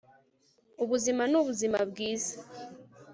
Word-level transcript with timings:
Ubuzima 0.83 1.23
nubuzima 1.31 1.79
bwiza 1.89 2.35